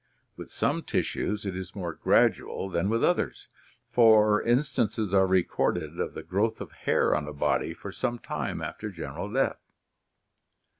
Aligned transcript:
With 0.35 0.49
some 0.49 0.81
tissues 0.81 1.45
it 1.45 1.55
is 1.55 1.75
more 1.75 1.93
gradual 1.93 2.69
than 2.71 2.89
with 2.89 3.03
others, 3.03 3.47
for 3.91 4.41
instances 4.41 5.13
are 5.13 5.27
recorded 5.27 5.99
of 5.99 6.15
the 6.15 6.23
growth 6.23 6.59
of 6.59 6.71
hair 6.71 7.15
on 7.15 7.27
a 7.27 7.33
body 7.33 7.71
for 7.75 7.91
some 7.91 8.17
time 8.17 8.63
after 8.63 8.89
general 8.89 9.31
death. 9.31 9.61